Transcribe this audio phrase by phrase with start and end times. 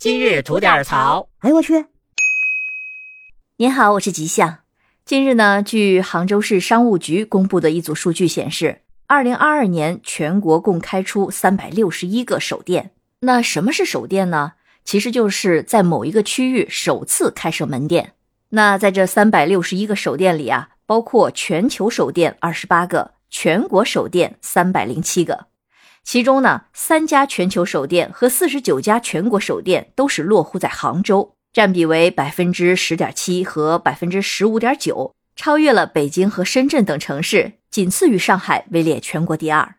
[0.00, 1.28] 今日吐点槽。
[1.40, 1.84] 哎呦我去！
[3.58, 4.60] 您好，我是吉祥。
[5.04, 12.92] 近日呢，据杭州市商务局公布的一组数据显示，二零二二年全国共开出三百六十一个首店。
[13.20, 14.52] 那什么是首店呢？
[14.86, 18.14] 其实就是在某一个区域首次开设门店。
[18.48, 25.49] 那在这三百六十一个首店里啊，包括全球首店二十八个，全国首店三百零七个。
[26.02, 39.76] 其中呢，三家全球首店和四十九家全国首店都是落户在杭州，占比为百分之十点七和百分之十五点九，超越了北京和深圳等城市，仅次于上海，位列全国第二。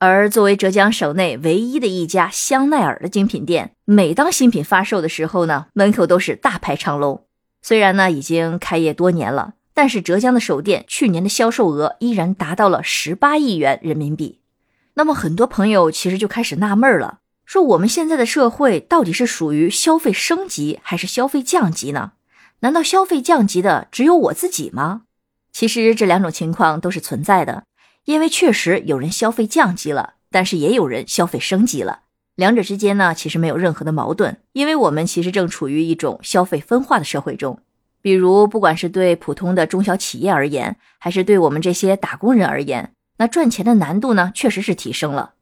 [0.00, 7.24] 而作为浙江省内唯一的一家香奈儿的精品店，每当新品发售的时候呢，门口都是大排长龙。
[7.62, 14.40] 虽然呢已经开业多年了，但是浙江的首店去年的销售额依然达到了十八亿元人民币。
[14.98, 22.14] 那么很多朋友其实就开始纳闷了，说我们现在的社会到底是属于消费升级还是消费降级呢？
[22.60, 25.02] 难道消费降级的只有我自己吗？
[25.52, 27.62] 其实这两种情况都是存在的。
[28.06, 32.00] 因为确实有人消费降级了，但是也有人消费升级了。
[32.34, 37.60] 两者之间呢，其实没有任何的矛盾，因为我们其实正处于一种消费分化的社会中。
[38.02, 45.34] 比如，不管是对普通的中小企业而言，还是对我们这些打工人而言，那赚钱的难度呢，确实是提升了。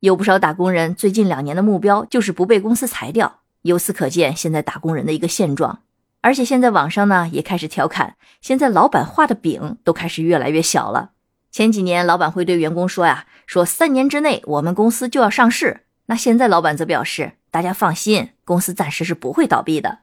[0.00, 3.40] 有不少打工人最近两年的目标就是不被公司裁掉。
[3.62, 5.80] 由此可见，现在打工人的一个现状。
[6.20, 11.10] 而且现在网上呢，也开始调侃，现在老板画的饼都开始越来越小了。
[11.50, 19.98] 前几年，老板会对员工说呀：“说三年之内我们公司就要上市。”那现在老板则表示：“大家放心，公司暂时是不会倒闭的。”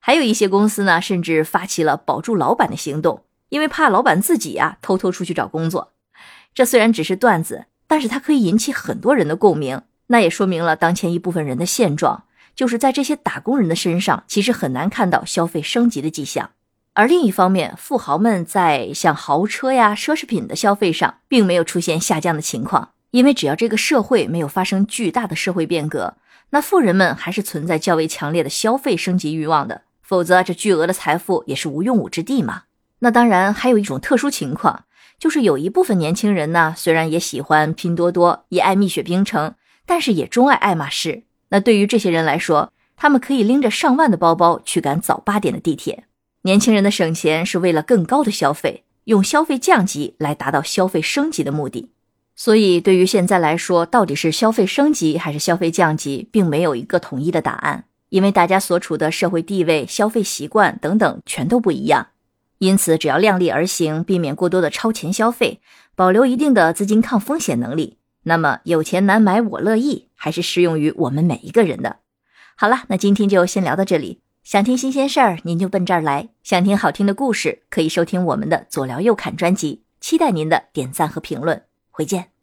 [0.00, 5.93] 还有一些公司呢，甚至发起了保住老板的行动，因为怕老板自己呀偷偷出去找工作。
[6.54, 9.82] 这虽然只是段子，但是它可以引起很多人的共鸣。
[10.06, 12.24] 那也说明了当前一部分人的现状，
[12.54, 16.50] 就是在这些打工人的身上，其实很难看到消费升级的迹象。
[16.92, 22.90] 而另一方面，富豪们在像豪车呀、奢侈品的消费上，并没有出现下降的情况。
[23.10, 26.16] 因为只要这个社会没有发生巨大的社会变革，
[26.50, 29.82] 那富人们还是存在较为强烈的消费升级欲望的。
[30.02, 32.64] 否则，这巨额的财富也是无用武之地嘛。
[33.00, 34.84] 那当然，还有一种特殊情况，
[35.24, 39.54] 就是有一部分年轻人呢，虽然也喜欢拼多多，也爱蜜雪冰城，
[39.86, 41.22] 但是也钟爱爱马仕。
[41.48, 46.04] 那对于这些人来说，他们可以拎着上万的包包去赶早八点的地铁。
[46.42, 51.88] 年轻人的省钱是为了更高的消费，用消费降级来达到消费升级的目的。
[52.36, 62.08] 所以，对于现在来说，到底是消费升级还是消费降级，并没有一个统一的答案，因为大家所处的社会地位、消费习惯等等全都不一样。
[62.58, 65.60] 因此，只要量力而行，避免过多的超前消费，
[65.94, 71.96] 保留一定的资金抗风险能力，那么有钱难买我乐意还是适用于我们每一个人的。
[72.56, 74.20] 好了，那今天就先聊到这里。
[74.44, 79.84] 想听新鲜事儿，您就奔这儿来；想听好听的故事，可以收听我们的左聊右侃专辑。
[80.00, 82.33] 期待您的点赞和评论，回见。